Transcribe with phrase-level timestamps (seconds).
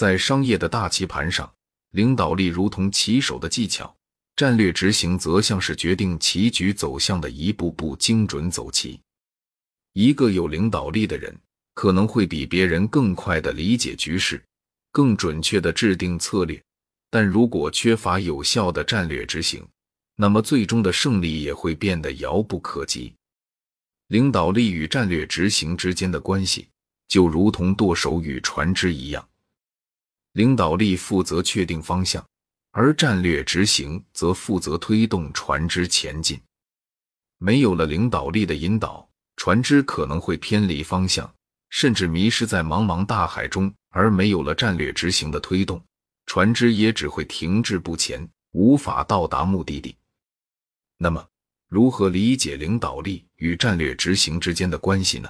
[0.00, 1.52] 在商业的大棋盘上，
[1.90, 3.94] 领导力如同棋手的技巧，
[4.34, 8.98] 战略执行则像是决定棋局走向的一步步精准走棋。
[9.92, 11.38] 一个有领导力的人，
[11.74, 14.42] 可能会比别人更快的理解局势，
[14.90, 16.58] 更准确的制定策略。
[17.10, 19.62] 但如果缺乏有效的战略执行，
[20.16, 23.12] 那么最终的胜利也会变得遥不可及。
[24.06, 26.68] 领导力与战略执行之间的关系，
[27.06, 29.22] 就如同舵手与船只一样。
[30.32, 32.24] 领导力负责确定方向，
[32.70, 36.40] 而战略执行则负责推动船只前进。
[37.38, 41.32] 没有了领导力的引导，船只可能会偏离方向，
[41.70, 45.82] 甚至迷失在茫茫大海中；而没有了战略执行的推动，
[46.26, 49.96] 船只也只会停滞不前，无法到达目的地。
[50.98, 51.26] 那么，
[51.68, 55.28] 如何理解领导力与战略执行之间的关系呢？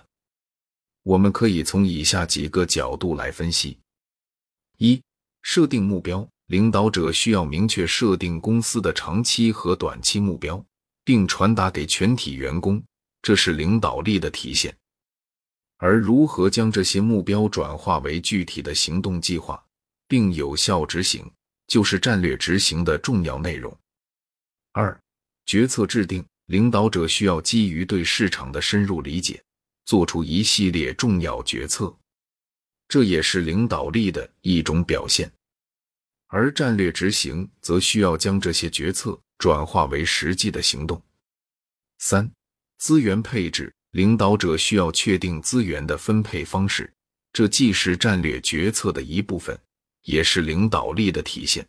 [1.05, 3.79] 我们可以从以下几个角度来分析。
[4.83, 4.99] 一、
[5.43, 10.65] 设定目标，领导者需要明确设定公司的长期和短期目标，
[11.05, 12.83] 并传达给全体员工，
[13.21, 14.75] 这是领导力的体现。
[15.77, 19.63] 而如何将这些目标转化为具体的行动计划，
[20.09, 21.31] 并有效执行，
[21.67, 23.77] 就是战略执行的重要内容。
[24.73, 24.99] 二、
[25.45, 29.43] 决策制定，领导者需要基于对市场的深入理解，
[29.85, 31.95] 做出一系列重要决策。
[32.91, 35.31] 这也是领导力的一种表现，
[36.27, 41.01] 而战略执行则需要将这些决策转化为实际的行动。
[41.99, 42.29] 三、
[42.79, 46.93] 资源配置，领导者需要确定资源的分配方式，
[47.33, 49.57] 这既是战略决策的一部分，
[50.03, 51.65] 也是领导力的体现。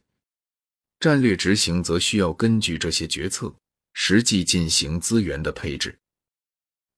[0.99, 3.53] 战略执行则需要根据这些决策，
[3.93, 5.95] 实际进行资源的配置。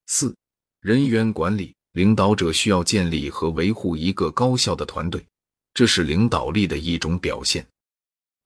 [0.06, 0.34] 四、
[0.80, 1.76] 人员管理。
[1.94, 5.24] 领导者需要建立和维护一个高效的团队，
[5.76, 7.66] 这是领导力的一种表现。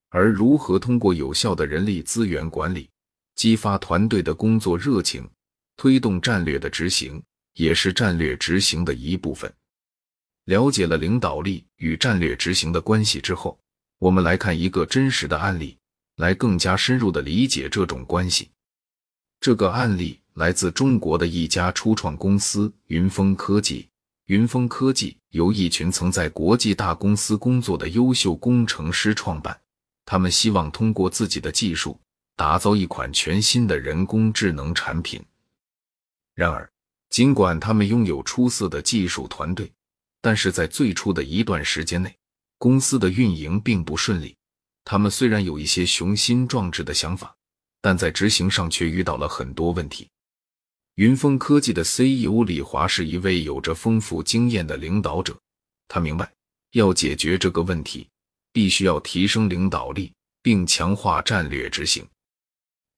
[0.09, 2.89] 而如何通过有效的人力资源管理，
[3.35, 5.25] 激发团队的工作热情，
[5.77, 9.51] 推动战略的执行，也是战略执行的一部分。
[10.43, 13.57] 了解了领导力与战略执行的关系之后，
[13.97, 15.77] 我们来看一个真实的案例，
[16.17, 18.49] 来更加深入的理解这种关系。
[19.39, 20.19] 这个案例。
[20.37, 23.89] 来自中国的一家初创公司云峰科技。
[24.25, 29.59] 云峰科技由一群曾在国际大公司工作的优秀工程师创办。
[30.05, 31.99] 他们希望通过自己的技术，
[32.35, 35.19] 打造一款全新的人工智能产品。
[36.35, 36.69] 然而，
[37.09, 39.71] 尽管他们拥有出色的技术团队，
[40.21, 42.15] 但是在最初的一段时间内，
[42.59, 44.35] 公司的运营并不顺利。
[44.85, 47.35] 他们虽然有一些雄心壮志的想法，
[47.81, 50.07] 但在执行上却遇到了很多问题。
[50.97, 55.37] 云峰科技的 CEO 李华是一位有着丰富经验的领导者，
[55.87, 56.27] 他明白
[56.71, 58.07] 要解决这个问题，
[58.51, 62.03] 必须要提升领导力，并强化战略执行。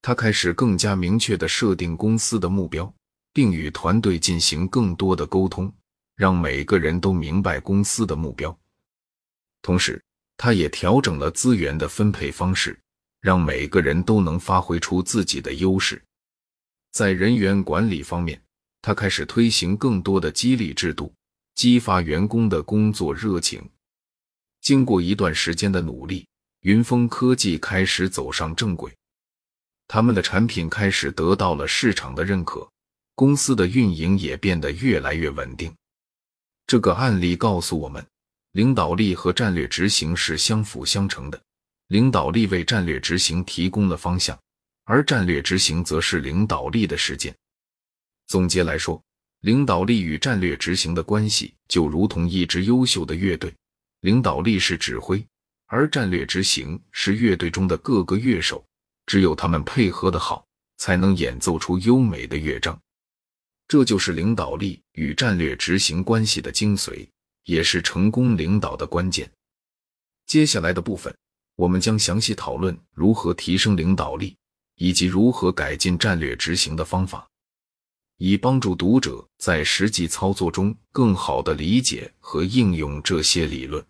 [0.01, 2.89] 他开始更加明确的设定公司的目标，
[3.33, 5.69] 并与团队进行更多的沟通，
[6.15, 8.57] 让每个人都明白公司的目标。
[9.61, 10.01] 同时，
[10.37, 12.79] 他也调整了资源的分配方式，
[13.19, 16.01] 让每个人都能发挥出自己的优势。
[16.91, 18.41] 在人员管理方面，
[18.81, 21.13] 他开始推行更多的激励制度，
[21.55, 23.69] 激发员工的工作热情。
[24.61, 26.27] 经过一段时间的努力，
[26.61, 28.93] 云峰科技开始走上正轨，
[29.87, 32.69] 他们的产品开始得到了市场的认可，
[33.15, 35.73] 公司的运营也变得越来越稳定。
[36.67, 38.05] 这个案例告诉我们，
[38.51, 41.41] 领导力和战略执行是相辅相成的，
[41.87, 44.37] 领导力为战略执行提供了方向。
[44.89, 47.31] 而战略执行则是领导力的实践。
[48.25, 48.99] 总结来说，
[49.41, 53.53] 领导力与战略执行的关系就如同一支优秀的乐队，
[53.99, 55.23] 领导力是指挥，
[55.67, 58.65] 而战略执行是乐队中的各个乐手。
[59.05, 60.43] 只有他们配合的好，
[60.77, 62.79] 才能演奏出优美的乐章。
[63.67, 67.07] 这就是领导力与战略执行关系的精髓，
[67.43, 69.31] 也是成功领导的关键。
[70.25, 71.15] 接下来的部分，
[71.55, 74.35] 我们将详细讨论如何提升领导力。
[74.79, 77.29] 以及如何改进战略执行的方法，
[78.17, 83.85] 以帮助读者在实际操作中更好的理解和应用这些理论。